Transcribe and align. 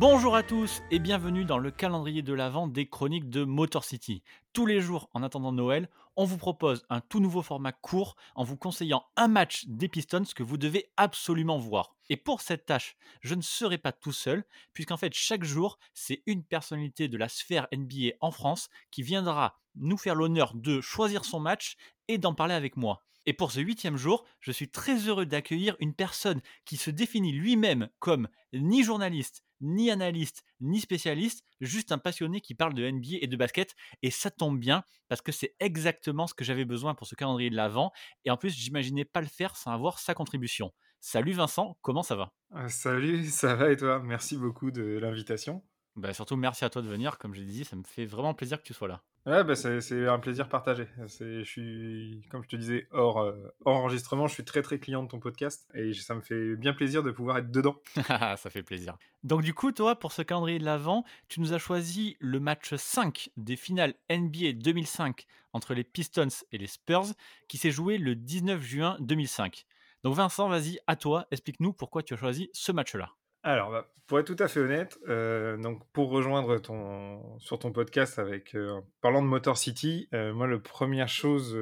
Bonjour 0.00 0.36
à 0.36 0.44
tous 0.44 0.80
et 0.92 1.00
bienvenue 1.00 1.44
dans 1.44 1.58
le 1.58 1.72
calendrier 1.72 2.22
de 2.22 2.32
l'Avent 2.32 2.68
des 2.68 2.88
chroniques 2.88 3.28
de 3.30 3.42
Motor 3.42 3.82
City. 3.82 4.22
Tous 4.52 4.64
les 4.64 4.80
jours 4.80 5.10
en 5.12 5.24
attendant 5.24 5.50
Noël, 5.50 5.88
on 6.14 6.24
vous 6.24 6.36
propose 6.36 6.84
un 6.88 7.00
tout 7.00 7.18
nouveau 7.18 7.42
format 7.42 7.72
court 7.72 8.14
en 8.36 8.44
vous 8.44 8.56
conseillant 8.56 9.04
un 9.16 9.26
match 9.26 9.64
des 9.66 9.88
Pistons 9.88 10.22
que 10.36 10.44
vous 10.44 10.56
devez 10.56 10.92
absolument 10.96 11.58
voir. 11.58 11.96
Et 12.10 12.16
pour 12.16 12.42
cette 12.42 12.64
tâche, 12.64 12.96
je 13.22 13.34
ne 13.34 13.42
serai 13.42 13.76
pas 13.76 13.90
tout 13.90 14.12
seul, 14.12 14.44
puisqu'en 14.72 14.96
fait 14.96 15.12
chaque 15.14 15.42
jour, 15.42 15.80
c'est 15.94 16.22
une 16.26 16.44
personnalité 16.44 17.08
de 17.08 17.18
la 17.18 17.28
sphère 17.28 17.66
NBA 17.72 18.12
en 18.20 18.30
France 18.30 18.68
qui 18.92 19.02
viendra 19.02 19.58
nous 19.74 19.98
faire 19.98 20.14
l'honneur 20.14 20.54
de 20.54 20.80
choisir 20.80 21.24
son 21.24 21.40
match 21.40 21.76
et 22.06 22.18
d'en 22.18 22.34
parler 22.34 22.54
avec 22.54 22.76
moi. 22.76 23.02
Et 23.26 23.32
pour 23.32 23.50
ce 23.50 23.58
huitième 23.58 23.96
jour, 23.96 24.24
je 24.38 24.52
suis 24.52 24.70
très 24.70 25.08
heureux 25.08 25.26
d'accueillir 25.26 25.76
une 25.80 25.92
personne 25.92 26.40
qui 26.64 26.76
se 26.76 26.90
définit 26.90 27.32
lui-même 27.32 27.88
comme 27.98 28.28
ni 28.52 28.84
journaliste, 28.84 29.42
ni 29.60 29.90
analyste, 29.90 30.42
ni 30.60 30.80
spécialiste, 30.80 31.44
juste 31.60 31.92
un 31.92 31.98
passionné 31.98 32.40
qui 32.40 32.54
parle 32.54 32.74
de 32.74 32.84
NBA 32.84 33.18
et 33.20 33.26
de 33.26 33.36
basket. 33.36 33.74
Et 34.02 34.10
ça 34.10 34.30
tombe 34.30 34.58
bien 34.58 34.82
parce 35.08 35.20
que 35.22 35.32
c'est 35.32 35.54
exactement 35.60 36.26
ce 36.26 36.34
que 36.34 36.44
j'avais 36.44 36.64
besoin 36.64 36.94
pour 36.94 37.06
ce 37.06 37.14
calendrier 37.14 37.50
de 37.50 37.56
l'avant. 37.56 37.92
Et 38.24 38.30
en 38.30 38.36
plus, 38.36 38.50
j'imaginais 38.50 39.04
pas 39.04 39.20
le 39.20 39.26
faire 39.28 39.56
sans 39.56 39.72
avoir 39.72 39.98
sa 39.98 40.14
contribution. 40.14 40.72
Salut 41.00 41.32
Vincent, 41.32 41.78
comment 41.82 42.02
ça 42.02 42.16
va? 42.16 42.32
Euh, 42.54 42.68
Salut, 42.68 43.24
ça 43.30 43.54
va 43.54 43.70
et 43.72 43.76
toi? 43.76 44.00
Merci 44.00 44.36
beaucoup 44.36 44.70
de 44.70 44.82
l'invitation. 44.98 45.64
bah, 45.96 46.14
Surtout 46.14 46.36
merci 46.36 46.64
à 46.64 46.70
toi 46.70 46.80
de 46.82 46.88
venir, 46.88 47.18
comme 47.18 47.34
j'ai 47.34 47.44
dit, 47.44 47.64
ça 47.64 47.76
me 47.76 47.82
fait 47.84 48.06
vraiment 48.06 48.34
plaisir 48.34 48.58
que 48.58 48.66
tu 48.66 48.72
sois 48.74 48.88
là. 48.88 49.04
Ouais, 49.26 49.44
bah 49.44 49.54
c'est 49.56 50.06
un 50.06 50.18
plaisir 50.18 50.48
partagé. 50.48 50.88
Je 51.06 51.42
suis, 51.44 52.22
comme 52.30 52.42
je 52.42 52.48
te 52.48 52.56
disais, 52.56 52.88
hors, 52.92 53.20
euh, 53.20 53.34
hors 53.64 53.76
enregistrement, 53.76 54.26
je 54.26 54.34
suis 54.34 54.44
très 54.44 54.62
très 54.62 54.78
client 54.78 55.02
de 55.02 55.08
ton 55.08 55.20
podcast 55.20 55.68
et 55.74 55.92
ça 55.92 56.14
me 56.14 56.22
fait 56.22 56.56
bien 56.56 56.72
plaisir 56.72 57.02
de 57.02 57.10
pouvoir 57.10 57.38
être 57.38 57.50
dedans. 57.50 57.76
ça 58.06 58.50
fait 58.50 58.62
plaisir. 58.62 58.96
Donc 59.24 59.42
du 59.42 59.52
coup, 59.52 59.72
toi, 59.72 59.98
pour 59.98 60.12
ce 60.12 60.22
calendrier 60.22 60.58
de 60.58 60.64
l'Avent, 60.64 61.04
tu 61.28 61.40
nous 61.40 61.52
as 61.52 61.58
choisi 61.58 62.16
le 62.20 62.40
match 62.40 62.74
5 62.74 63.30
des 63.36 63.56
finales 63.56 63.94
NBA 64.10 64.52
2005 64.54 65.26
entre 65.52 65.74
les 65.74 65.84
Pistons 65.84 66.28
et 66.52 66.58
les 66.58 66.66
Spurs, 66.66 67.08
qui 67.48 67.58
s'est 67.58 67.70
joué 67.70 67.98
le 67.98 68.14
19 68.14 68.62
juin 68.62 68.96
2005. 69.00 69.66
Donc 70.04 70.14
Vincent, 70.14 70.48
vas-y, 70.48 70.78
à 70.86 70.96
toi, 70.96 71.26
explique-nous 71.30 71.72
pourquoi 71.72 72.02
tu 72.02 72.14
as 72.14 72.16
choisi 72.16 72.48
ce 72.52 72.72
match-là. 72.72 73.17
Alors, 73.42 73.70
bah, 73.70 73.86
pour 74.08 74.18
être 74.18 74.26
tout 74.26 74.42
à 74.42 74.48
fait 74.48 74.60
honnête, 74.60 74.98
euh, 75.08 75.56
donc 75.58 75.86
pour 75.92 76.08
rejoindre 76.10 76.58
ton 76.58 77.38
sur 77.38 77.58
ton 77.58 77.72
podcast 77.72 78.18
avec 78.18 78.54
euh, 78.54 78.80
parlant 79.02 79.22
de 79.22 79.26
Motor 79.26 79.58
City, 79.58 80.08
euh, 80.14 80.32
moi 80.32 80.46
la 80.46 80.58
première 80.58 81.08
chose 81.08 81.56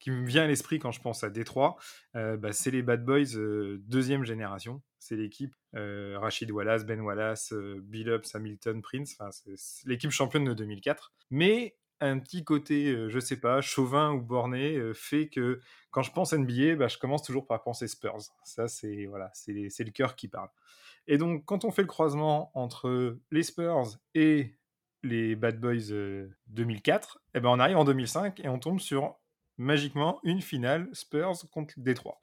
qui 0.00 0.10
me 0.10 0.26
vient 0.26 0.44
à 0.44 0.46
l'esprit 0.46 0.78
quand 0.78 0.90
je 0.90 1.00
pense 1.00 1.22
à 1.22 1.30
Détroit, 1.30 1.76
bah, 2.14 2.52
c'est 2.52 2.70
les 2.70 2.82
Bad 2.82 3.04
Boys 3.04 3.36
deuxième 3.78 4.24
génération. 4.24 4.82
C'est 4.98 5.16
l'équipe 5.16 5.54
Rachid 5.74 6.50
Wallace, 6.50 6.84
Ben 6.84 7.00
Wallace, 7.00 7.52
Bill 7.82 8.08
Ups, 8.08 8.34
Hamilton, 8.34 8.82
Prince. 8.82 9.18
C'est 9.30 9.88
l'équipe 9.88 10.10
championne 10.10 10.44
de 10.44 10.54
2004. 10.54 11.12
Mais 11.30 11.76
un 12.06 12.18
petit 12.18 12.44
côté, 12.44 13.08
je 13.08 13.18
sais 13.18 13.38
pas, 13.38 13.60
chauvin 13.60 14.12
ou 14.12 14.20
borné, 14.20 14.80
fait 14.94 15.28
que 15.28 15.60
quand 15.90 16.02
je 16.02 16.12
pense 16.12 16.32
NBA, 16.32 16.76
bah, 16.76 16.88
je 16.88 16.98
commence 16.98 17.22
toujours 17.22 17.46
par 17.46 17.62
penser 17.62 17.88
Spurs. 17.88 18.18
Ça, 18.44 18.68
c'est 18.68 19.06
voilà, 19.06 19.30
c'est 19.32 19.52
le 19.52 19.90
cœur 19.90 20.16
qui 20.16 20.28
parle. 20.28 20.48
Et 21.06 21.18
donc, 21.18 21.44
quand 21.44 21.64
on 21.64 21.70
fait 21.70 21.82
le 21.82 21.88
croisement 21.88 22.50
entre 22.54 23.18
les 23.30 23.42
Spurs 23.42 23.98
et 24.14 24.56
les 25.02 25.36
Bad 25.36 25.60
Boys 25.60 25.92
euh, 25.92 26.28
2004, 26.48 27.20
eh 27.34 27.40
ben, 27.40 27.50
on 27.50 27.60
arrive 27.60 27.76
en 27.76 27.84
2005 27.84 28.40
et 28.40 28.48
on 28.48 28.58
tombe 28.58 28.80
sur 28.80 29.16
magiquement 29.58 30.18
une 30.24 30.40
finale 30.40 30.88
Spurs 30.92 31.48
contre 31.52 31.74
Détroit. 31.76 32.20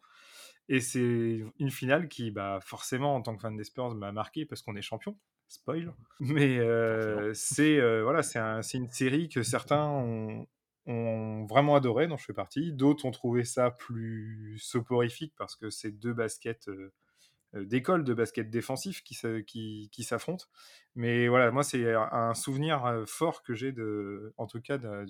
Et 0.68 0.80
c'est 0.80 1.44
une 1.60 1.72
finale 1.72 2.08
qui, 2.08 2.32
bah, 2.32 2.60
forcément, 2.62 3.16
en 3.16 3.22
tant 3.22 3.36
que 3.36 3.42
fan 3.42 3.56
des 3.56 3.64
Spurs, 3.64 3.94
m'a 3.94 4.12
marqué 4.12 4.46
parce 4.46 4.62
qu'on 4.62 4.76
est 4.76 4.82
champion. 4.82 5.18
Spoil. 5.52 5.94
Mais 6.22 6.60
euh, 6.60 7.34
c'est 7.34 7.78
euh, 7.78 8.04
voilà, 8.04 8.24
c'est 8.24 8.40
un, 8.40 8.62
une 8.62 8.88
série 8.88 9.28
que 9.28 9.44
certains 9.44 9.86
ont, 9.86 10.48
ont 10.86 11.46
vraiment 11.46 11.76
adoré, 11.76 12.08
dont 12.08 12.18
je 12.18 12.26
fais 12.26 12.34
partie. 12.34 12.72
D'autres 12.72 13.06
ont 13.06 13.12
trouvé 13.12 13.44
ça 13.44 13.70
plus 13.70 14.58
soporifique 14.60 15.34
parce 15.38 15.56
que 15.58 15.70
c'est 15.70 15.92
deux 15.92 16.14
baskets 16.14 16.70
euh, 16.70 16.94
d'école 17.54 18.06
de 18.06 18.14
basket 18.14 18.50
défensif 18.50 19.04
qui, 19.04 19.18
qui, 19.46 19.90
qui 19.92 20.04
s'affrontent. 20.04 20.46
Mais 20.96 21.28
voilà, 21.28 21.52
moi, 21.52 21.64
c'est 21.64 21.94
un 21.94 22.34
souvenir 22.34 23.04
fort 23.06 23.44
que 23.44 23.54
j'ai, 23.54 23.74
de, 23.74 24.34
en 24.38 24.48
tout 24.48 24.62
cas, 24.62 24.78
de, 24.78 25.06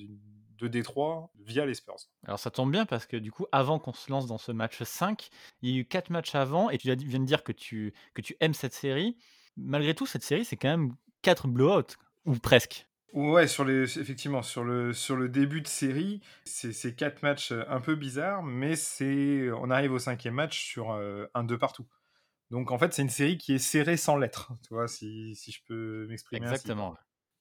de 0.57 0.67
Détroit 0.67 1.29
via 1.39 1.67
les 1.67 1.75
Spurs. 1.75 2.09
Alors 2.25 2.39
ça 2.39 2.49
tombe 2.49 2.71
bien 2.71 2.87
parce 2.87 3.05
que 3.05 3.17
du 3.17 3.31
coup, 3.31 3.45
avant 3.51 3.77
qu'on 3.77 3.93
se 3.93 4.09
lance 4.11 4.25
dans 4.25 4.39
ce 4.39 4.51
match 4.51 4.81
5, 4.81 5.29
il 5.61 5.69
y 5.69 5.77
a 5.77 5.81
eu 5.81 5.85
4 5.85 6.09
matchs 6.09 6.33
avant 6.33 6.71
et 6.71 6.79
tu 6.79 6.87
viens 6.95 7.19
de 7.19 7.25
dire 7.25 7.43
que 7.43 7.51
tu, 7.51 7.93
que 8.15 8.21
tu 8.21 8.35
aimes 8.39 8.55
cette 8.55 8.73
série. 8.73 9.17
Malgré 9.57 9.93
tout, 9.93 10.05
cette 10.05 10.23
série, 10.23 10.45
c'est 10.45 10.57
quand 10.57 10.69
même 10.69 10.95
4 11.21 11.47
blowouts, 11.47 11.95
ou 12.25 12.35
presque. 12.35 12.87
Ouais, 13.13 13.47
sur 13.47 13.65
les, 13.65 13.99
effectivement, 13.99 14.41
sur 14.41 14.63
le, 14.63 14.93
sur 14.93 15.17
le 15.17 15.27
début 15.27 15.61
de 15.61 15.67
série, 15.67 16.21
c'est 16.45 16.95
quatre 16.95 17.21
matchs 17.23 17.51
euh, 17.51 17.63
un 17.67 17.81
peu 17.81 17.95
bizarres, 17.95 18.41
mais 18.41 18.77
c'est, 18.77 19.51
on 19.51 19.69
arrive 19.69 19.91
au 19.91 19.99
cinquième 19.99 20.35
match 20.35 20.63
sur 20.63 20.93
euh, 20.93 21.25
un 21.33 21.43
deux 21.43 21.57
partout. 21.57 21.85
Donc 22.51 22.71
en 22.71 22.77
fait, 22.77 22.93
c'est 22.93 23.01
une 23.01 23.09
série 23.09 23.37
qui 23.37 23.53
est 23.53 23.59
serrée 23.59 23.97
sans 23.97 24.15
lettres, 24.15 24.53
tu 24.63 24.73
vois, 24.73 24.87
si, 24.87 25.35
si 25.35 25.51
je 25.51 25.59
peux 25.67 26.07
m'exprimer 26.07 26.45
ainsi. 26.45 26.53
Exactement. 26.53 26.95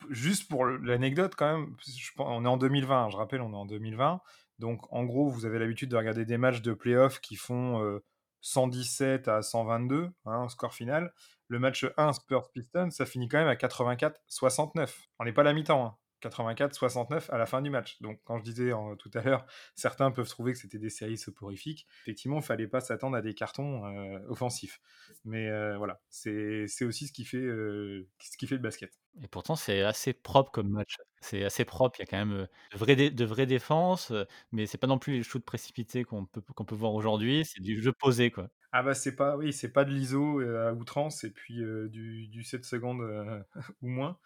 Juste 0.09 0.49
pour 0.49 0.65
l'anecdote 0.65 1.35
quand 1.37 1.59
même, 1.59 1.77
je 1.87 2.11
on 2.19 2.45
est 2.45 2.49
en 2.49 2.57
2020, 2.57 3.11
je 3.11 3.17
rappelle, 3.17 3.41
on 3.41 3.53
est 3.53 3.57
en 3.57 3.67
2020. 3.67 4.21
Donc 4.59 4.93
en 4.93 5.05
gros, 5.05 5.29
vous 5.29 5.47
avez 5.47 5.59
l'habitude 5.59 5.91
de 5.91 5.97
regarder 5.97 6.25
des 6.25 6.39
matchs 6.39 6.63
de 6.63 6.73
playoff 6.73 7.21
qui 7.21 7.37
font 7.37 7.83
euh, 7.83 8.03
117 8.41 9.29
à 9.29 9.43
122, 9.43 10.11
hein, 10.27 10.49
score 10.49 10.75
final. 10.75 11.13
Le 11.49 11.59
match 11.59 11.87
1 11.97 12.13
Spurs-Pistons, 12.13 12.91
ça 12.91 13.07
finit 13.07 13.29
quand 13.29 13.39
même 13.39 13.49
à 13.49 13.57
84-69. 13.57 15.09
On 15.19 15.25
n'est 15.25 15.33
pas 15.33 15.43
à 15.43 15.45
la 15.45 15.53
mi-temps, 15.53 15.85
hein. 15.85 15.97
84-69 16.21 17.31
à 17.31 17.39
la 17.39 17.47
fin 17.47 17.63
du 17.63 17.71
match. 17.71 18.01
Donc, 18.01 18.21
quand 18.25 18.39
je 18.39 18.45
disais 18.45 18.73
tout 18.99 19.11
à 19.15 19.23
l'heure, 19.23 19.47
certains 19.75 20.11
peuvent 20.11 20.29
trouver 20.29 20.53
que 20.53 20.59
c'était 20.59 20.79
des 20.79 20.91
séries 20.91 21.19
soporifiques. 21.19 21.87
Effectivement, 22.03 22.39
il 22.39 22.43
fallait 22.43 22.69
pas 22.69 22.81
s'attendre 22.81 23.17
à 23.17 23.23
des 23.23 23.35
cartons 23.35 23.85
euh, 23.87 24.19
offensifs. 24.29 24.81
Mais 25.25 25.49
euh, 25.49 25.77
voilà, 25.77 26.01
c'est 26.09 26.67
aussi 26.83 27.07
ce 27.09 27.13
qui, 27.13 27.25
fait, 27.25 27.39
euh, 27.39 28.09
ce 28.19 28.37
qui 28.37 28.47
fait 28.47 28.57
le 28.57 28.63
basket. 28.63 28.93
Et 29.23 29.29
pourtant, 29.29 29.57
c'est 29.57 29.83
assez 29.83 30.13
propre 30.13 30.51
comme 30.51 30.69
match. 30.69 30.97
C'est 31.21 31.45
assez 31.45 31.65
propre. 31.65 31.99
Il 31.99 32.03
y 32.03 32.05
a 32.05 32.07
quand 32.07 32.25
même 32.25 32.47
de 32.73 32.79
vraies, 32.79 32.97
dé- 32.97 33.11
de 33.11 33.25
vraies 33.25 33.47
défenses, 33.47 34.13
mais 34.53 34.67
c'est 34.67 34.79
pas 34.79 34.87
non 34.87 34.99
plus 34.99 35.15
les 35.15 35.23
shoots 35.23 35.45
précipités 35.45 36.05
qu'on 36.05 36.27
peut, 36.27 36.41
qu'on 36.41 36.65
peut 36.65 36.75
voir 36.75 36.95
aujourd'hui. 36.95 37.45
C'est 37.45 37.61
du 37.61 37.83
jeu 37.83 37.93
posé, 37.93 38.31
quoi. 38.31 38.49
Ah 38.73 38.85
bah 38.85 38.95
c'est 38.95 39.17
pas 39.17 39.37
oui 39.37 39.53
c'est 39.53 39.73
pas 39.73 39.85
de 39.85 39.91
l'ISO 39.91 40.39
à 40.39 40.73
outrance 40.73 41.25
et 41.25 41.31
puis 41.31 41.57
du, 41.89 42.29
du 42.29 42.45
7 42.45 42.65
secondes 42.65 43.03
ou 43.83 43.89
moins 43.89 44.17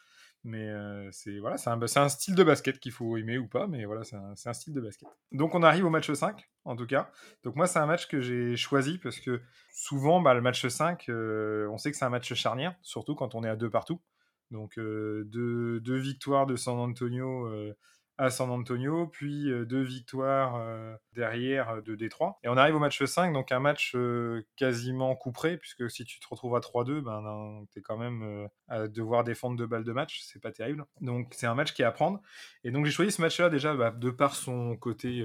mais 0.45 0.69
euh, 0.69 1.09
c'est 1.11 1.39
voilà 1.39 1.57
un, 1.67 1.87
c'est 1.87 2.01
un 2.01 2.09
style 2.09 2.35
de 2.35 2.45
basket 2.45 2.79
qu'il 2.79 2.93
faut 2.93 3.17
aimer 3.17 3.39
ou 3.39 3.49
pas 3.49 3.67
mais 3.67 3.87
voilà 3.87 4.05
c'est 4.05 4.17
un, 4.17 4.53
style 4.53 4.75
de 4.75 4.81
basket. 4.81 5.09
Donc 5.33 5.55
on 5.55 5.63
arrive 5.63 5.87
au 5.87 5.91
match 5.91 6.13
5 6.13 6.49
en 6.65 6.77
tout 6.77 6.87
cas. 6.87 7.11
Donc 7.43 7.57
moi 7.57 7.67
c'est 7.67 7.79
un 7.79 7.87
match 7.87 8.07
que 8.09 8.21
j'ai 8.21 8.55
choisi 8.55 8.99
parce 8.99 9.19
que 9.21 9.41
souvent 9.73 10.21
bah, 10.21 10.35
le 10.35 10.43
match 10.43 10.67
5 10.67 11.09
euh, 11.09 11.67
on 11.73 11.79
sait 11.79 11.91
que 11.91 11.97
c'est 11.97 12.05
un 12.05 12.11
match 12.11 12.33
charnière 12.35 12.77
surtout 12.83 13.15
quand 13.15 13.35
on 13.35 13.43
est 13.43 13.49
à 13.49 13.57
deux 13.57 13.71
partout. 13.71 14.01
Donc 14.51 14.79
euh, 14.79 15.25
deux, 15.27 15.97
victoires 15.97 16.47
de 16.47 16.57
San 16.57 16.79
Antonio 16.79 17.49
à 18.17 18.31
San 18.31 18.51
Antonio, 18.51 19.09
puis 19.09 19.51
euh, 19.51 19.65
deux 19.65 19.83
victoires 19.83 20.57
euh, 20.57 20.95
derrière 21.13 21.71
euh, 21.71 21.81
de 21.81 21.95
Détroit. 21.95 22.39
Et 22.45 22.49
on 22.49 22.57
arrive 22.57 22.77
au 22.77 22.79
match 22.79 23.03
5, 23.03 23.33
donc 23.33 23.51
un 23.51 23.61
match 23.61 23.97
quasiment 24.57 25.15
couperé, 25.17 25.57
puisque 25.57 25.91
si 25.91 26.05
tu 26.05 26.21
te 26.21 26.27
retrouves 26.29 26.55
à 26.57 26.61
3-2, 26.61 27.01
ben, 27.01 27.65
tu 27.73 27.79
es 27.79 27.83
quand 27.83 27.97
même 27.97 28.49
à 28.69 28.89
devoir 28.89 29.25
défendre 29.25 29.57
deux 29.57 29.67
balles 29.67 29.85
de 29.85 29.93
match, 29.93 30.23
c'est 30.25 30.41
pas 30.41 30.53
terrible. 30.53 30.85
Donc 31.01 31.33
c'est 31.35 31.47
un 31.47 31.55
match 31.55 31.73
qui 31.73 31.83
est 31.83 31.87
à 31.87 31.93
prendre. 31.93 32.21
Et 32.63 32.71
donc 32.71 32.85
j'ai 32.87 32.93
choisi 32.93 33.11
ce 33.11 33.21
match-là 33.21 33.51
déjà 33.51 33.75
bah, 33.75 33.91
de 33.91 34.11
par 34.11 34.35
son 34.35 34.77
côté 34.77 35.25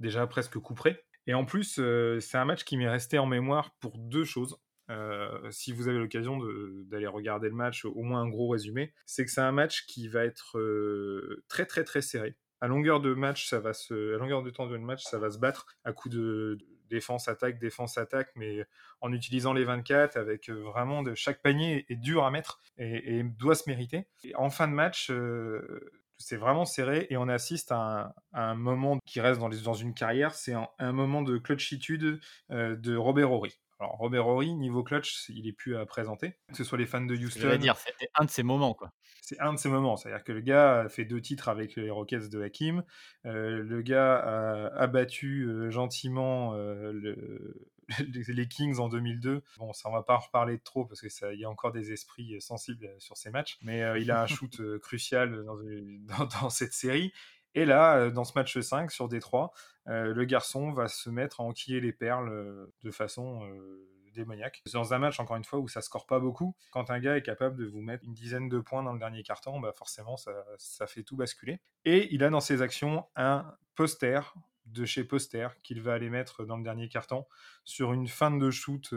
déjà 0.00 0.26
presque 0.26 0.58
couperé. 0.58 1.04
Et 1.26 1.34
en 1.34 1.44
plus, 1.44 1.80
c'est 2.20 2.38
un 2.38 2.44
match 2.44 2.64
qui 2.64 2.76
m'est 2.76 2.88
resté 2.88 3.18
en 3.18 3.26
mémoire 3.26 3.74
pour 3.80 3.98
deux 3.98 4.24
choses. 4.24 4.56
Euh, 4.90 5.50
si 5.50 5.72
vous 5.72 5.88
avez 5.88 5.98
l'occasion 5.98 6.38
d'aller 6.84 7.06
regarder 7.06 7.48
le 7.48 7.54
match, 7.54 7.84
au 7.84 8.02
moins 8.02 8.22
un 8.22 8.28
gros 8.28 8.48
résumé, 8.48 8.92
c'est 9.06 9.24
que 9.24 9.30
c'est 9.30 9.40
un 9.40 9.52
match 9.52 9.86
qui 9.86 10.08
va 10.08 10.24
être 10.24 10.58
euh, 10.58 11.44
très 11.48 11.66
très 11.66 11.84
très 11.84 12.02
serré. 12.02 12.36
À 12.60 12.68
longueur 12.68 13.00
de 13.00 13.14
match, 13.14 13.48
ça 13.48 13.60
va 13.60 13.72
se, 13.72 14.14
à 14.14 14.18
longueur 14.18 14.42
de 14.42 14.50
temps 14.50 14.66
de 14.66 14.76
match, 14.76 15.02
ça 15.02 15.18
va 15.18 15.30
se 15.30 15.38
battre 15.38 15.66
à 15.84 15.92
coup 15.92 16.08
de 16.08 16.58
défense 16.88 17.26
attaque 17.26 17.58
défense 17.58 17.96
attaque, 17.96 18.30
mais 18.36 18.66
en 19.00 19.12
utilisant 19.12 19.54
les 19.54 19.64
24 19.64 20.16
avec 20.16 20.50
euh, 20.50 20.62
vraiment 20.62 21.02
de 21.02 21.14
chaque 21.14 21.40
panier 21.42 21.86
est 21.88 21.96
dur 21.96 22.24
à 22.24 22.30
mettre 22.30 22.60
et, 22.76 23.22
doit 23.22 23.54
se 23.54 23.68
mériter. 23.68 24.06
Et 24.24 24.34
en 24.36 24.50
fin 24.50 24.68
de 24.68 24.74
match, 24.74 25.10
c'est 26.18 26.36
vraiment 26.36 26.64
serré 26.64 27.06
et 27.10 27.16
on 27.16 27.28
assiste 27.28 27.72
à 27.72 28.14
un, 28.32 28.54
moment 28.54 28.98
qui 29.06 29.20
reste 29.20 29.40
dans, 29.40 29.74
une 29.74 29.94
carrière, 29.94 30.34
c'est 30.34 30.54
un, 30.78 30.92
moment 30.92 31.22
de 31.22 31.38
clutchitude 31.38 32.20
de 32.50 32.96
Robert 32.96 33.32
Horry. 33.32 33.58
Alors 33.82 33.96
Robert 33.96 34.28
Horry, 34.28 34.54
niveau 34.54 34.84
clutch, 34.84 35.28
il 35.28 35.48
est 35.48 35.52
plus 35.52 35.76
à 35.76 35.84
présenter, 35.84 36.36
que 36.48 36.56
ce 36.56 36.62
soit 36.62 36.78
les 36.78 36.86
fans 36.86 37.00
de 37.00 37.16
Je 37.16 37.26
Houston. 37.26 37.48
vais 37.48 37.58
dire, 37.58 37.76
c'était 37.76 38.08
un 38.14 38.24
de 38.24 38.30
ces 38.30 38.44
moments, 38.44 38.74
quoi. 38.74 38.92
C'est 39.22 39.40
un 39.40 39.52
de 39.52 39.58
ces 39.58 39.68
moments, 39.68 39.96
c'est-à-dire 39.96 40.22
que 40.22 40.30
le 40.30 40.40
gars 40.40 40.82
a 40.82 40.88
fait 40.88 41.04
deux 41.04 41.20
titres 41.20 41.48
avec 41.48 41.74
les 41.74 41.90
Rockets 41.90 42.28
de 42.30 42.40
Hakim, 42.42 42.84
euh, 43.26 43.60
le 43.60 43.82
gars 43.82 44.14
a 44.14 44.66
abattu 44.76 45.48
euh, 45.48 45.70
gentiment 45.70 46.54
euh, 46.54 46.92
le, 46.92 47.72
les 48.28 48.46
Kings 48.46 48.78
en 48.78 48.88
2002. 48.88 49.42
Bon, 49.58 49.72
ça 49.72 49.88
on 49.88 49.92
va 49.92 50.04
pas 50.04 50.14
en 50.14 50.20
reparler 50.20 50.60
trop 50.60 50.84
parce 50.84 51.00
que 51.00 51.08
ça, 51.08 51.32
il 51.32 51.40
y 51.40 51.44
a 51.44 51.50
encore 51.50 51.72
des 51.72 51.90
esprits 51.90 52.40
sensibles 52.40 52.88
sur 53.00 53.16
ces 53.16 53.30
matchs, 53.30 53.58
mais 53.62 54.00
il 54.00 54.12
a 54.12 54.22
un 54.22 54.26
shoot 54.28 54.62
crucial 54.78 55.44
dans, 55.44 55.56
dans, 56.18 56.28
dans, 56.40 56.50
cette 56.50 56.72
série. 56.72 57.12
Et 57.54 57.64
là, 57.64 58.10
dans 58.10 58.24
ce 58.24 58.32
match 58.34 58.58
5 58.58 58.90
sur 58.90 59.08
Détroit, 59.08 59.52
le 59.86 60.24
garçon 60.24 60.72
va 60.72 60.88
se 60.88 61.10
mettre 61.10 61.40
à 61.40 61.44
enquiller 61.44 61.80
les 61.80 61.92
perles 61.92 62.68
de 62.82 62.90
façon 62.90 63.48
démoniaque. 64.12 64.62
Dans 64.72 64.92
un 64.92 64.98
match, 64.98 65.20
encore 65.20 65.36
une 65.36 65.44
fois, 65.44 65.58
où 65.58 65.68
ça 65.68 65.80
score 65.80 66.06
pas 66.06 66.20
beaucoup. 66.20 66.54
Quand 66.70 66.90
un 66.90 67.00
gars 67.00 67.16
est 67.16 67.22
capable 67.22 67.56
de 67.56 67.66
vous 67.66 67.80
mettre 67.80 68.04
une 68.04 68.14
dizaine 68.14 68.48
de 68.48 68.60
points 68.60 68.82
dans 68.82 68.92
le 68.92 68.98
dernier 68.98 69.22
carton, 69.22 69.58
bah 69.58 69.72
forcément, 69.74 70.16
ça, 70.16 70.32
ça 70.58 70.86
fait 70.86 71.02
tout 71.02 71.16
basculer. 71.16 71.60
Et 71.84 72.14
il 72.14 72.22
a 72.22 72.30
dans 72.30 72.40
ses 72.40 72.62
actions 72.62 73.06
un 73.16 73.54
poster 73.74 74.34
de 74.66 74.84
chez 74.84 75.02
Poster 75.04 75.48
qu'il 75.64 75.82
va 75.82 75.94
aller 75.94 76.08
mettre 76.08 76.44
dans 76.44 76.56
le 76.56 76.62
dernier 76.62 76.88
carton 76.88 77.26
sur 77.64 77.92
une 77.92 78.06
fin 78.06 78.30
de 78.30 78.50
shoot 78.50 78.94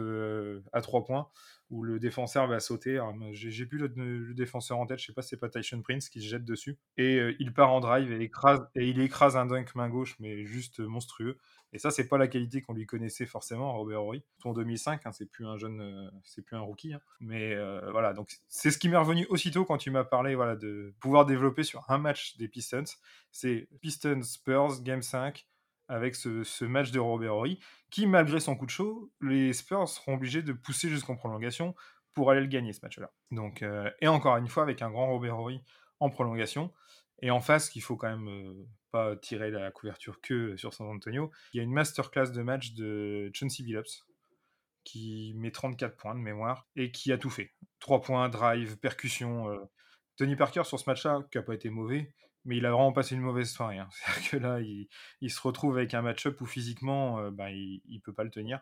à 0.72 0.80
trois 0.80 1.04
points 1.04 1.28
où 1.70 1.82
le 1.82 1.98
défenseur 1.98 2.46
va 2.46 2.60
sauter. 2.60 3.00
J'ai 3.32 3.66
plus 3.66 3.78
le, 3.78 4.34
défenseur 4.34 4.78
en 4.78 4.86
tête, 4.86 5.00
je 5.00 5.06
sais 5.06 5.12
pas 5.12 5.22
c'est 5.22 5.36
pas 5.36 5.48
Tyson 5.48 5.82
Prince 5.82 6.08
qui 6.08 6.20
se 6.20 6.28
jette 6.28 6.44
dessus. 6.44 6.78
Et 6.96 7.18
il 7.38 7.52
part 7.52 7.72
en 7.72 7.80
drive 7.80 8.12
et, 8.12 8.30
il 8.76 9.00
écrase 9.00 9.36
un 9.36 9.46
dunk 9.46 9.74
main 9.74 9.88
gauche, 9.88 10.16
mais 10.20 10.44
juste 10.44 10.80
monstrueux. 10.80 11.38
Et 11.72 11.78
ça, 11.78 11.90
c'est 11.90 12.08
pas 12.08 12.16
la 12.16 12.28
qualité 12.28 12.62
qu'on 12.62 12.72
lui 12.72 12.86
connaissait 12.86 13.26
forcément, 13.26 13.72
Robert 13.76 14.02
Horry. 14.02 14.22
En 14.44 14.52
2005, 14.52 15.04
hein, 15.04 15.12
c'est 15.12 15.26
plus 15.26 15.46
un 15.46 15.56
jeune, 15.56 16.10
c'est 16.24 16.42
plus 16.42 16.56
un 16.56 16.60
rookie. 16.60 16.94
Hein. 16.94 17.00
Mais 17.20 17.56
voilà, 17.90 18.12
donc 18.12 18.30
c'est 18.48 18.70
ce 18.70 18.78
qui 18.78 18.88
m'est 18.88 18.96
revenu 18.96 19.26
aussitôt 19.28 19.64
quand 19.64 19.78
tu 19.78 19.90
m'as 19.90 20.04
parlé 20.04 20.34
voilà, 20.34 20.56
de 20.56 20.94
pouvoir 21.00 21.26
développer 21.26 21.64
sur 21.64 21.84
un 21.90 21.98
match 21.98 22.36
des 22.36 22.48
Pistons. 22.48 22.84
C'est 23.32 23.68
Pistons 23.80 24.22
Spurs 24.22 24.82
Game 24.82 25.02
5 25.02 25.46
avec 25.88 26.14
ce, 26.14 26.64
match 26.64 26.90
de 26.90 26.98
Robert 26.98 27.42
qui, 27.90 28.06
malgré 28.06 28.40
son 28.40 28.56
coup 28.56 28.66
de 28.66 28.70
chaud, 28.70 29.12
les 29.20 29.52
Spurs 29.52 29.88
seront 29.88 30.14
obligés 30.14 30.42
de 30.42 30.52
pousser 30.52 30.88
jusqu'en 30.88 31.16
prolongation 31.16 31.74
pour 32.14 32.30
aller 32.30 32.40
le 32.40 32.46
gagner, 32.46 32.72
ce 32.72 32.80
match-là. 32.82 33.12
Donc, 33.30 33.62
euh, 33.62 33.90
et 34.00 34.08
encore 34.08 34.36
une 34.36 34.48
fois, 34.48 34.62
avec 34.62 34.82
un 34.82 34.90
grand 34.90 35.06
Robert 35.06 35.36
en 36.00 36.10
prolongation. 36.10 36.72
Et 37.22 37.30
en 37.30 37.40
face, 37.40 37.70
qu'il 37.70 37.82
faut 37.82 37.96
quand 37.96 38.08
même 38.08 38.28
euh, 38.28 38.66
pas 38.90 39.16
tirer 39.16 39.50
la 39.50 39.70
couverture 39.70 40.20
que 40.20 40.56
sur 40.56 40.74
San 40.74 40.86
Antonio, 40.88 41.30
il 41.52 41.58
y 41.58 41.60
a 41.60 41.62
une 41.62 41.72
masterclass 41.72 42.30
de 42.32 42.42
match 42.42 42.72
de 42.72 43.30
Chauncey 43.32 43.62
Billups, 43.62 44.06
qui 44.84 45.32
met 45.36 45.50
34 45.50 45.96
points 45.96 46.14
de 46.14 46.20
mémoire, 46.20 46.66
et 46.76 46.90
qui 46.90 47.12
a 47.12 47.18
tout 47.18 47.30
fait. 47.30 47.52
3 47.80 48.02
points, 48.02 48.28
drive, 48.28 48.78
percussion. 48.78 49.50
Euh. 49.50 49.58
Tony 50.16 50.36
Parker, 50.36 50.64
sur 50.64 50.78
ce 50.78 50.88
match-là, 50.88 51.26
qui 51.30 51.38
n'a 51.38 51.42
pas 51.42 51.54
été 51.54 51.70
mauvais, 51.70 52.12
mais 52.44 52.56
il 52.56 52.66
a 52.66 52.70
vraiment 52.70 52.92
passé 52.92 53.14
une 53.14 53.20
mauvaise 53.20 53.50
soirée. 53.50 53.78
Hein. 53.78 53.88
C'est-à-dire 53.90 54.30
que 54.30 54.36
là, 54.36 54.60
il, 55.20 55.30
se 55.30 55.40
retrouve 55.40 55.76
avec 55.76 55.94
un 55.94 56.02
match-up 56.02 56.40
où 56.40 56.46
physiquement, 56.46 57.18
euh, 57.18 57.30
bah, 57.30 57.50
il 57.50 57.82
ne 57.88 58.00
peut 58.00 58.12
pas 58.12 58.24
le 58.24 58.30
tenir. 58.30 58.60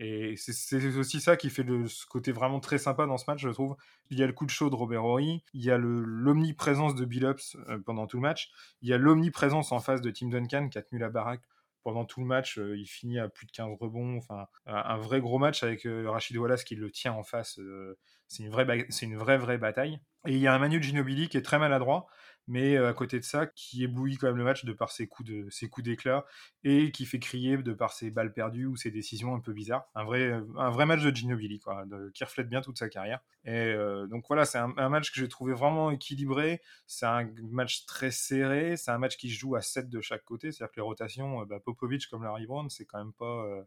Et 0.00 0.34
c'est 0.36 0.96
aussi 0.96 1.20
ça 1.20 1.36
qui 1.36 1.50
fait 1.50 1.64
ce 1.86 2.06
côté 2.06 2.32
vraiment 2.32 2.58
très 2.58 2.78
sympa 2.78 3.06
dans 3.06 3.16
ce 3.16 3.24
match, 3.28 3.40
je 3.40 3.48
trouve. 3.50 3.76
Il 4.10 4.18
y 4.18 4.24
a 4.24 4.26
le 4.26 4.32
coup 4.32 4.44
de 4.44 4.50
chaud 4.50 4.68
de 4.68 4.74
Robert 4.74 5.04
Horry, 5.04 5.44
il 5.52 5.62
y 5.62 5.70
a 5.70 5.78
l'omniprésence 5.78 6.96
de 6.96 7.04
Billups 7.04 7.56
euh, 7.68 7.78
pendant 7.78 8.08
tout 8.08 8.16
le 8.16 8.22
match, 8.22 8.50
il 8.82 8.88
y 8.88 8.92
a 8.92 8.98
l'omniprésence 8.98 9.70
en 9.70 9.78
face 9.78 10.00
de 10.00 10.10
Tim 10.10 10.28
Duncan 10.30 10.68
qui 10.68 10.78
a 10.78 10.82
tenu 10.82 10.98
la 10.98 11.10
baraque 11.10 11.42
pendant 11.84 12.04
tout 12.04 12.20
le 12.20 12.26
match. 12.26 12.58
Euh, 12.58 12.76
il 12.76 12.86
finit 12.86 13.18
à 13.20 13.28
plus 13.28 13.46
de 13.46 13.52
15 13.52 13.76
rebonds. 13.78 14.16
Enfin, 14.16 14.46
un 14.66 14.96
vrai 14.96 15.20
gros 15.20 15.38
match 15.38 15.62
avec 15.62 15.86
Rachid 15.86 16.36
Wallace 16.36 16.64
qui 16.64 16.74
le 16.74 16.90
tient 16.90 17.12
en 17.12 17.22
face. 17.22 17.60
c'est 18.26 18.42
une, 18.42 18.50
vraie 18.50 18.86
c'est 18.88 19.06
une 19.06 19.16
vraie, 19.16 19.38
vraie 19.38 19.58
bataille. 19.58 20.00
Et 20.26 20.32
il 20.32 20.38
y 20.38 20.46
a 20.46 20.54
un 20.54 20.58
Manu 20.58 20.82
Ginobili 20.82 21.28
qui 21.28 21.36
est 21.36 21.42
très 21.42 21.58
maladroit 21.58 22.06
mais 22.46 22.76
à 22.76 22.92
côté 22.92 23.18
de 23.18 23.24
ça, 23.24 23.46
qui 23.46 23.84
éblouit 23.84 24.16
quand 24.16 24.26
même 24.26 24.36
le 24.36 24.44
match 24.44 24.64
de 24.64 24.72
par 24.72 24.90
ses 24.90 25.06
coups 25.06 25.28
de 25.30 25.48
ses 25.50 25.68
coups 25.68 25.84
d'éclat 25.84 26.24
et 26.62 26.90
qui 26.92 27.06
fait 27.06 27.18
crier 27.18 27.56
de 27.56 27.72
par 27.72 27.92
ses 27.92 28.10
balles 28.10 28.32
perdues 28.32 28.66
ou 28.66 28.76
ses 28.76 28.90
décisions 28.90 29.34
un 29.34 29.40
peu 29.40 29.52
bizarres. 29.52 29.86
Un 29.94 30.04
vrai 30.04 30.40
un 30.56 30.70
vrai 30.70 30.86
match 30.86 31.02
de 31.02 31.14
Ginobili 31.14 31.60
quoi, 31.60 31.84
qui 32.12 32.24
reflète 32.24 32.48
bien 32.48 32.60
toute 32.60 32.78
sa 32.78 32.88
carrière. 32.88 33.20
Et 33.44 33.74
donc 34.10 34.24
voilà, 34.28 34.44
c'est 34.44 34.58
un, 34.58 34.88
match 34.88 35.12
que 35.12 35.20
j'ai 35.20 35.28
trouvé 35.28 35.52
vraiment 35.52 35.90
équilibré. 35.90 36.60
C'est 36.86 37.06
un 37.06 37.28
match 37.50 37.86
très 37.86 38.10
serré. 38.10 38.76
C'est 38.76 38.90
un 38.90 38.98
match 38.98 39.16
qui 39.16 39.30
se 39.30 39.38
joue 39.38 39.54
à 39.56 39.62
7 39.62 39.88
de 39.88 40.00
chaque 40.00 40.24
côté. 40.24 40.52
C'est-à-dire 40.52 40.72
que 40.72 40.80
les 40.80 40.82
rotations, 40.82 41.42
bah, 41.44 41.60
Popovic 41.60 42.08
comme 42.08 42.24
Larry 42.24 42.46
Brown, 42.46 42.68
c'est 42.70 42.84
quand 42.84 42.98
même 42.98 43.12
pas 43.12 43.66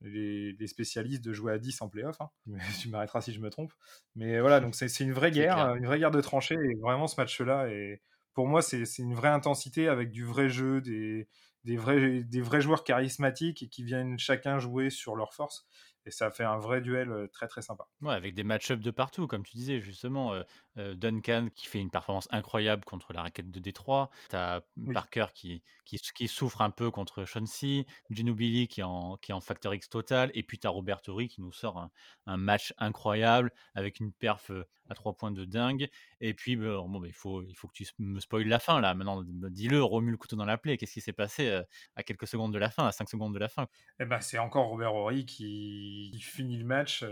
les, 0.00 0.66
spécialistes 0.66 1.24
de 1.24 1.32
jouer 1.32 1.52
à 1.52 1.58
10 1.58 1.82
en 1.82 1.88
playoff. 1.88 2.20
Hein. 2.20 2.30
Tu 2.80 2.88
m'arrêteras 2.88 3.20
si 3.20 3.32
je 3.32 3.40
me 3.40 3.50
trompe. 3.50 3.72
Mais 4.14 4.40
voilà, 4.40 4.60
donc 4.60 4.74
c'est 4.74 4.88
une 5.00 5.12
vraie 5.12 5.30
guerre, 5.30 5.74
une 5.76 5.86
vraie 5.86 5.98
guerre 5.98 6.10
de 6.10 6.20
tranchées. 6.20 6.54
Et 6.54 6.74
vraiment, 6.80 7.06
ce 7.06 7.20
match-là, 7.20 7.68
et 7.68 8.00
pour 8.34 8.46
moi, 8.46 8.62
c'est 8.62 8.84
une 8.98 9.14
vraie 9.14 9.28
intensité 9.28 9.88
avec 9.88 10.10
du 10.10 10.24
vrai 10.24 10.48
jeu, 10.48 10.80
des, 10.80 11.28
des, 11.64 11.76
vrais, 11.76 12.22
des 12.22 12.40
vrais 12.40 12.60
joueurs 12.60 12.84
charismatiques 12.84 13.62
et 13.62 13.68
qui 13.68 13.82
viennent 13.82 14.18
chacun 14.18 14.58
jouer 14.58 14.90
sur 14.90 15.16
leur 15.16 15.34
force 15.34 15.66
et 16.06 16.10
ça 16.10 16.30
fait 16.30 16.44
un 16.44 16.58
vrai 16.58 16.80
duel 16.80 17.28
très 17.32 17.48
très 17.48 17.62
sympa. 17.62 17.86
Ouais, 18.00 18.14
avec 18.14 18.34
des 18.34 18.44
match-ups 18.44 18.82
de 18.82 18.90
partout, 18.90 19.26
comme 19.26 19.44
tu 19.44 19.56
disais 19.56 19.80
justement. 19.80 20.34
Duncan 20.76 21.48
qui 21.54 21.66
fait 21.66 21.80
une 21.80 21.90
performance 21.90 22.28
incroyable 22.30 22.84
contre 22.84 23.14
la 23.14 23.22
raquette 23.22 23.50
de 23.50 23.60
Détroit. 23.60 24.10
Tu 24.28 24.36
as 24.36 24.62
Parker 24.92 25.26
qui, 25.34 25.62
qui, 25.84 26.28
souffre 26.28 26.60
un 26.60 26.70
peu 26.70 26.90
contre 26.90 27.24
Chauncey. 27.24 27.86
Ginobili 28.10 28.68
qui 28.68 28.80
est 28.80 28.84
en, 28.84 29.16
qui 29.16 29.32
est 29.32 29.34
en 29.34 29.40
facteur 29.40 29.74
X 29.74 29.88
total. 29.88 30.30
Et 30.34 30.42
puis 30.42 30.58
tu 30.58 30.66
as 30.66 30.70
Robert 30.70 31.00
Torrey 31.00 31.28
qui 31.28 31.40
nous 31.40 31.52
sort 31.52 31.88
un, 32.26 32.36
match 32.36 32.74
incroyable 32.78 33.52
avec 33.74 34.00
une 34.00 34.12
perf 34.12 34.50
à 34.88 34.94
trois 34.94 35.14
points 35.14 35.30
de 35.30 35.44
dingue. 35.44 35.88
Et 36.20 36.34
puis, 36.34 36.56
bon, 36.56 36.88
bah, 36.88 37.06
il, 37.06 37.12
faut, 37.12 37.42
il 37.42 37.54
faut 37.54 37.68
que 37.68 37.74
tu 37.74 37.86
me 37.98 38.20
spoiles 38.20 38.48
la 38.48 38.58
fin 38.58 38.80
là. 38.80 38.94
Maintenant, 38.94 39.22
dis-le, 39.24 39.82
remue 39.82 40.10
le 40.10 40.16
couteau 40.16 40.36
dans 40.36 40.44
la 40.44 40.58
plaie. 40.58 40.76
Qu'est-ce 40.76 40.94
qui 40.94 41.00
s'est 41.00 41.12
passé 41.12 41.60
à 41.94 42.02
quelques 42.02 42.26
secondes 42.26 42.52
de 42.52 42.58
la 42.58 42.70
fin, 42.70 42.86
à 42.86 42.92
5 42.92 43.08
secondes 43.08 43.34
de 43.34 43.38
la 43.38 43.48
fin? 43.48 43.66
Eh 44.00 44.04
ben, 44.04 44.20
C'est 44.20 44.38
encore 44.38 44.68
Robert 44.68 44.94
Horry 44.94 45.26
qui, 45.26 46.18
finit 46.20 46.56
le 46.56 46.64
match. 46.64 47.04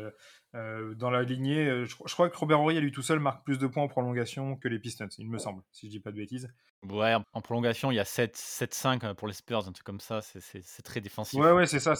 Euh, 0.54 0.94
dans 0.94 1.10
la 1.10 1.22
lignée, 1.22 1.66
euh, 1.66 1.84
je, 1.84 1.96
crois 1.96 2.30
que 2.30 2.36
Robert 2.36 2.60
Horry, 2.60 2.78
lui 2.80 2.92
tout 2.92 3.02
seul, 3.02 3.18
marque 3.18 3.44
plus 3.44 3.58
de 3.58 3.66
points 3.66 3.82
en 3.82 3.88
prolongation 3.88 4.56
que 4.56 4.68
les 4.68 4.78
Pistons, 4.78 5.08
il 5.18 5.28
me 5.28 5.38
semble, 5.38 5.62
si 5.72 5.86
je 5.86 5.90
dis 5.90 6.00
pas 6.00 6.12
de 6.12 6.16
bêtises. 6.16 6.48
Ouais, 6.88 7.14
en 7.32 7.40
prolongation, 7.40 7.90
il 7.90 7.96
y 7.96 7.98
a 7.98 8.04
7-5 8.04 9.04
euh, 9.04 9.14
pour 9.14 9.26
les 9.26 9.34
Spurs, 9.34 9.66
un 9.66 9.72
truc 9.72 9.84
comme 9.84 10.00
ça, 10.00 10.20
c'est 10.22 10.82
très 10.82 11.00
défensif. 11.00 11.40
Ouais, 11.40 11.50
ouais, 11.50 11.66
c'est 11.66 11.80
ça. 11.80 11.94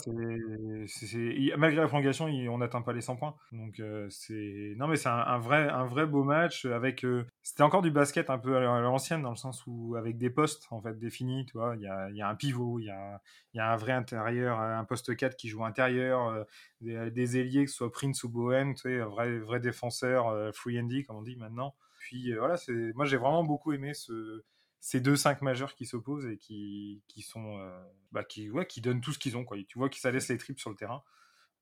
Malgré 1.57 1.81
la 1.81 1.89
prolongation, 1.89 2.27
on 2.27 2.59
n'atteint 2.59 2.83
pas 2.83 2.93
les 2.93 3.01
100 3.01 3.17
points. 3.17 3.35
Donc, 3.51 3.83
c'est. 4.11 4.75
Non, 4.77 4.87
mais 4.87 4.97
c'est 4.97 5.09
un, 5.09 5.39
vrai, 5.39 5.69
un 5.69 5.87
vrai 5.87 6.07
beau 6.07 6.23
match 6.23 6.67
avec. 6.67 7.05
C'était 7.43 7.63
encore 7.63 7.83
du 7.83 7.91
basket 7.91 8.31
un 8.31 8.39
peu 8.39 8.57
à 8.57 8.81
l'ancienne, 8.81 9.23
dans 9.23 9.31
le 9.31 9.37
sens 9.37 9.65
où, 9.67 9.97
avec 9.97 10.19
des 10.19 10.31
postes 10.31 10.67
en 10.71 10.81
fait 10.81 10.99
définis, 10.99 11.47
tu 11.47 11.57
vois, 11.57 11.75
il 11.77 11.83
y 11.83 11.89
a, 11.89 12.11
y 12.11 12.21
a, 12.21 12.29
un 12.29 12.35
pivot, 12.35 12.79
il 12.79 12.85
y 12.85 12.91
a, 12.91 13.21
y 13.55 13.61
a, 13.61 13.73
un 13.73 13.77
vrai 13.77 13.93
intérieur, 13.93 14.61
un 14.61 14.85
poste 14.85 15.17
4 15.17 15.37
qui 15.37 15.49
joue 15.49 15.65
intérieur, 15.65 16.45
des, 16.83 17.11
des, 17.11 17.39
ailiers, 17.39 17.65
que 17.65 17.71
ce 17.71 17.77
soit 17.77 17.91
Prince 17.91 18.23
ou 18.25 18.29
Bohem, 18.45 18.75
tu 18.75 18.83
sais, 18.83 18.99
vrai, 18.99 19.39
vrai 19.39 19.61
défenseur, 19.61 20.55
free 20.55 20.79
andy, 20.79 21.05
comme 21.05 21.17
on 21.17 21.23
dit 21.23 21.37
maintenant. 21.37 21.75
Puis 21.99 22.35
voilà, 22.35 22.57
moi 22.95 23.05
j'ai 23.07 23.17
vraiment 23.17 23.45
beaucoup 23.45 23.73
aimé 23.73 23.95
ce 23.95 24.45
ces 24.85 25.01
deux 25.01 25.17
5 25.17 25.41
majeurs 25.41 25.75
qui 25.75 25.87
s'opposent 25.87 26.27
et 26.27 26.37
qui, 26.37 27.03
qui 27.09 27.23
sont 27.23 27.59
euh, 27.59 27.71
bah, 28.13 28.23
qui, 28.23 28.51
ouais, 28.51 28.67
qui 28.67 28.83
donnent 28.83 29.01
tout 29.01 29.15
ce 29.15 29.19
qu'ils 29.19 29.35
ont 29.35 29.43
quoi. 29.43 29.57
tu 29.67 29.79
vois 29.79 29.89
qu'ils 29.89 30.03
ça 30.03 30.11
laisse 30.11 30.29
les 30.29 30.37
tripes 30.37 30.61
sur 30.61 30.69
le 30.69 30.77
terrain. 30.77 31.03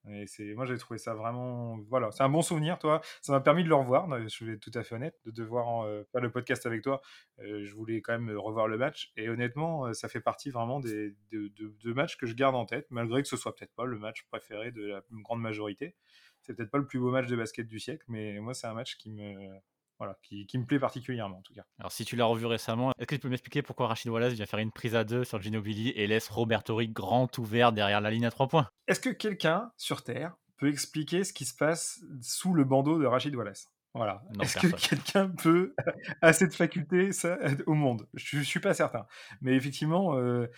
Et 0.09 0.27
c'est 0.27 0.55
moi 0.55 0.67
j'ai 0.67 0.77
trouvé 0.77 0.99
ça 0.99 1.15
vraiment 1.15 1.79
voilà. 1.89 2.11
C'est 2.11 2.25
un 2.25 2.29
bon 2.29 2.43
souvenir 2.43 2.81
toi. 2.81 3.01
Ça 3.21 3.33
m'a 3.33 3.41
permis 3.41 3.63
de 3.63 3.69
le 3.69 3.77
revoir 3.77 4.09
je 4.29 4.45
vais 4.45 4.55
être 4.55 4.61
tout 4.61 4.77
à 4.77 4.83
fait 4.83 4.97
honnête 4.97 5.15
de 5.25 5.31
devoir 5.31 5.85
euh, 5.87 6.03
faire 6.11 6.21
le 6.21 6.33
podcast 6.33 6.67
avec 6.67 6.83
toi. 6.83 7.01
Euh, 7.39 7.65
je 7.65 7.73
voulais 7.77 8.01
quand 8.01 8.19
même 8.19 8.37
revoir 8.37 8.67
le 8.67 8.77
match. 8.77 9.13
Et 9.17 9.29
honnêtement 9.29 9.95
ça 9.95 10.09
fait 10.09 10.21
partie 10.21 10.51
vraiment 10.51 10.81
des 10.81 11.15
de, 11.31 11.93
matchs 11.93 12.17
que 12.17 12.27
je 12.27 12.35
garde 12.35 12.57
en 12.57 12.67
tête 12.67 12.89
malgré 12.91 13.23
que 13.23 13.29
ce 13.29 13.37
soit 13.37 13.55
peut-être 13.55 13.75
pas 13.77 13.85
le 13.85 14.01
match 14.01 14.25
préféré 14.25 14.73
de 14.73 14.85
la 14.85 15.05
grande 15.13 15.41
majorité 15.41 15.95
c'est 16.43 16.55
peut-être 16.55 16.71
pas 16.71 16.79
le 16.79 16.87
plus 16.87 16.99
beau 16.99 17.11
match 17.11 17.27
de 17.27 17.37
basket 17.37 17.67
du 17.67 17.79
siècle 17.79 18.05
mais 18.09 18.39
moi 18.41 18.55
c'est 18.55 18.67
un 18.67 18.75
match 18.75 18.97
qui 18.97 19.11
me 19.11 19.61
voilà, 20.03 20.19
qui, 20.23 20.59
me 20.59 20.65
plaît 20.65 20.81
particulièrement 20.81 21.39
en 21.39 21.43
tout 21.43 21.55
cas. 21.55 21.63
Alors 21.79 21.93
si 21.93 22.05
tu 22.05 22.17
l'as 22.17 22.25
revu 22.25 22.45
récemment, 22.47 22.93
est-ce 22.99 23.07
que 23.07 23.15
tu 23.15 23.21
peux 23.21 23.29
m'expliquer 23.29 23.63
pourquoi 23.63 23.87
Rachid 23.87 24.11
Wallace 24.11 24.33
vient 24.33 24.47
faire 24.47 24.59
une 24.59 24.73
prise 24.73 24.97
à 24.97 25.05
deux 25.05 25.23
sur 25.23 25.41
Ginobili 25.41 25.91
et 25.91 26.09
laisse 26.09 26.29
Roberto 26.29 26.81
grand 26.89 27.39
ouvert 27.39 27.71
derrière 27.71 28.01
la 28.01 28.11
ligne 28.11 28.27
à 28.27 28.33
trois 28.33 28.49
points? 28.49 28.69
Est-ce 28.89 28.99
que 28.99 29.11
quelqu'un 29.11 29.71
sur 29.77 30.03
Terre 30.03 30.35
peut 30.57 30.69
expliquer 30.69 31.23
ce 31.23 31.33
qui 31.33 31.45
se 31.45 31.55
passe 31.55 32.01
sous 32.21 32.53
le 32.53 32.65
bandeau 32.65 32.99
de 32.99 33.07
Rachid 33.07 33.33
Wallace? 33.37 33.71
Voilà. 33.95 34.25
Est-ce 34.41 34.59
que 34.59 34.89
quelqu'un 34.89 35.29
peut 35.29 35.75
a 36.23 36.33
cette 36.33 36.55
faculté 36.57 37.13
ça, 37.13 37.39
au 37.67 37.75
monde? 37.75 38.09
Je 38.15 38.39
ne 38.39 38.43
suis 38.43 38.61
pas 38.61 38.75
certain. 38.75 39.07
Mais 39.41 39.55
effectivement, 39.55 40.17
euh, 40.17 40.49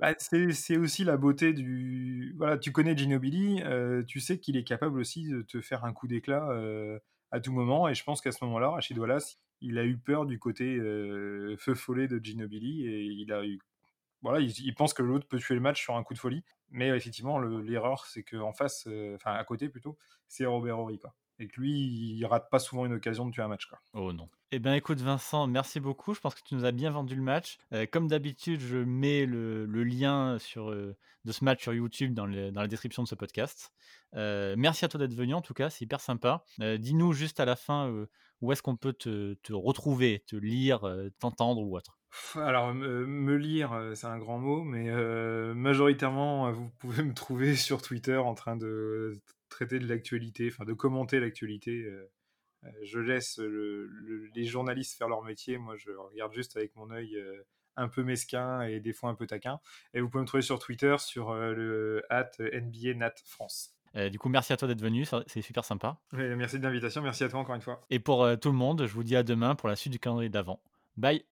bah, 0.00 0.14
c'est 0.18 0.78
aussi 0.78 1.04
la 1.04 1.18
beauté 1.18 1.52
du. 1.52 2.34
Voilà, 2.38 2.56
tu 2.56 2.72
connais 2.72 2.96
Ginobili, 2.96 3.62
euh, 3.64 4.02
tu 4.02 4.18
sais 4.18 4.38
qu'il 4.38 4.56
est 4.56 4.64
capable 4.64 4.98
aussi 4.98 5.28
de 5.28 5.42
te 5.42 5.60
faire 5.60 5.84
un 5.84 5.92
coup 5.92 6.08
d'éclat 6.08 6.48
euh, 6.52 6.98
à 7.30 7.40
tout 7.40 7.52
moment. 7.52 7.86
Et 7.86 7.94
je 7.94 8.02
pense 8.02 8.22
qu'à 8.22 8.32
ce 8.32 8.42
moment-là, 8.44 8.70
Rachid 8.70 8.96
Wallace, 8.98 9.38
il 9.60 9.76
a 9.78 9.84
eu 9.84 9.98
peur 9.98 10.24
du 10.24 10.38
côté 10.38 10.76
euh, 10.76 11.54
feu 11.58 11.74
follet 11.74 12.08
de 12.08 12.18
Ginobili 12.22 12.86
et 12.86 13.02
il 13.04 13.30
a 13.30 13.44
eu 13.44 13.58
voilà, 14.22 14.40
il, 14.40 14.74
pense 14.74 14.94
que 14.94 15.02
l'autre 15.02 15.26
peut 15.26 15.38
tuer 15.38 15.54
le 15.54 15.60
match 15.60 15.80
sur 15.80 15.96
un 15.96 16.02
coup 16.02 16.14
de 16.14 16.18
folie. 16.18 16.44
Mais 16.70 16.88
effectivement, 16.88 17.38
l'erreur, 17.38 18.06
c'est 18.06 18.22
qu'en 18.22 18.52
face, 18.52 18.84
euh, 18.86 19.16
enfin 19.16 19.32
à 19.32 19.44
côté 19.44 19.68
plutôt, 19.68 19.98
c'est 20.28 20.46
Robert 20.46 20.78
Horry. 20.78 21.00
Et 21.40 21.48
que 21.48 21.60
lui, 21.60 21.72
il 21.72 22.24
rate 22.26 22.50
pas 22.50 22.58
souvent 22.58 22.84
une 22.84 22.92
occasion 22.92 23.26
de 23.26 23.32
tuer 23.32 23.42
un 23.42 23.48
match. 23.48 23.66
Oh 23.94 24.12
non. 24.12 24.28
Eh 24.52 24.58
bien, 24.58 24.74
écoute, 24.74 25.00
Vincent, 25.00 25.46
merci 25.46 25.80
beaucoup. 25.80 26.12
Je 26.12 26.20
pense 26.20 26.34
que 26.34 26.42
tu 26.44 26.54
nous 26.54 26.64
as 26.64 26.72
bien 26.72 26.90
vendu 26.90 27.14
le 27.14 27.22
match. 27.22 27.56
Euh, 27.72 27.86
comme 27.90 28.08
d'habitude, 28.08 28.60
je 28.60 28.76
mets 28.76 29.24
le, 29.24 29.64
lien 29.84 30.36
euh, 30.56 30.92
de 31.24 31.32
ce 31.32 31.44
match 31.44 31.62
sur 31.62 31.72
YouTube 31.72 32.14
dans, 32.14 32.26
la 32.26 32.66
description 32.66 33.04
de 33.04 33.08
ce 33.08 33.14
podcast. 33.14 33.72
Euh, 34.16 34.56
merci 34.58 34.84
à 34.84 34.88
toi 34.88 34.98
d'être 34.98 35.14
venu, 35.14 35.32
en 35.32 35.40
tout 35.40 35.54
cas, 35.54 35.70
c'est 35.70 35.84
hyper 35.84 36.00
sympa. 36.00 36.44
Dis-nous 36.58 37.12
juste 37.12 37.38
à 37.38 37.44
la 37.44 37.54
fin 37.54 38.06
où 38.40 38.52
est-ce 38.52 38.60
qu'on 38.60 38.76
peut 38.76 38.92
te, 38.92 39.52
retrouver, 39.52 40.24
te 40.26 40.36
lire, 40.36 40.80
t'entendre 41.20 41.62
ou 41.62 41.76
autre. 41.76 41.99
Alors, 42.34 42.74
me, 42.74 43.36
lire, 43.36 43.92
c'est 43.94 44.06
un 44.06 44.18
grand 44.18 44.38
mot, 44.38 44.62
mais 44.62 44.90
majoritairement, 45.54 46.50
vous 46.52 46.70
pouvez 46.78 47.02
me 47.04 47.14
trouver 47.14 47.56
sur 47.56 47.82
Twitter 47.82 48.16
en 48.16 48.34
train 48.34 48.56
de 48.56 49.20
traiter 49.48 49.78
de 49.78 49.86
l'actualité, 49.86 50.48
enfin 50.52 50.64
de 50.64 50.72
commenter 50.72 51.20
l'actualité 51.20 51.86
euh, 52.64 52.68
je 52.82 52.98
laisse 52.98 53.40
les 54.34 54.44
journalistes 54.44 54.96
faire 54.96 55.08
leur 55.08 55.22
métier. 55.22 55.58
Moi, 55.58 55.76
je 55.76 55.90
regarde 55.90 56.32
juste 56.32 56.56
avec 56.56 56.74
mon 56.76 56.90
œil 56.90 57.16
euh, 57.16 57.46
un 57.76 57.88
peu 57.88 58.02
mesquin 58.02 58.62
et 58.62 58.80
des 58.80 58.92
fois 58.92 59.10
un 59.10 59.14
peu 59.14 59.26
taquin. 59.26 59.60
Et 59.94 60.00
vous 60.00 60.08
pouvez 60.08 60.22
me 60.22 60.26
trouver 60.26 60.42
sur 60.42 60.58
Twitter 60.58 60.96
sur 60.98 61.30
euh, 61.30 61.52
le 61.52 62.02
at 62.10 62.30
NBA 62.38 62.94
Nat 62.94 63.14
France. 63.24 63.74
du 64.10 64.18
coup, 64.18 64.28
merci 64.28 64.52
à 64.52 64.56
toi 64.56 64.68
d'être 64.68 64.82
venu, 64.82 65.04
c'est 65.26 65.42
super 65.42 65.64
sympa. 65.64 65.98
merci 66.12 66.58
de 66.58 66.64
l'invitation, 66.64 67.02
merci 67.02 67.24
à 67.24 67.28
toi 67.28 67.40
encore 67.40 67.54
une 67.54 67.62
fois. 67.62 67.80
Et 67.90 67.98
pour 67.98 68.26
tout 68.40 68.50
le 68.50 68.56
monde, 68.56 68.86
je 68.86 68.92
vous 68.92 69.04
dis 69.04 69.16
à 69.16 69.22
demain 69.22 69.54
pour 69.54 69.68
la 69.68 69.76
suite 69.76 69.92
du 69.92 69.98
calendrier 69.98 70.30
d'avant. 70.30 70.60
Bye 70.96 71.24